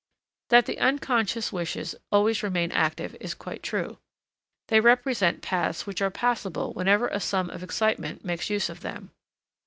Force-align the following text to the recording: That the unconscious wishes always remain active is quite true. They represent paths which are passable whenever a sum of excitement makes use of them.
That 0.49 0.65
the 0.65 0.79
unconscious 0.79 1.53
wishes 1.53 1.93
always 2.11 2.41
remain 2.41 2.71
active 2.71 3.15
is 3.21 3.35
quite 3.35 3.61
true. 3.61 3.99
They 4.69 4.79
represent 4.79 5.43
paths 5.43 5.85
which 5.85 6.01
are 6.01 6.09
passable 6.09 6.73
whenever 6.73 7.07
a 7.09 7.19
sum 7.19 7.51
of 7.51 7.61
excitement 7.61 8.25
makes 8.25 8.49
use 8.49 8.67
of 8.67 8.79
them. 8.81 9.11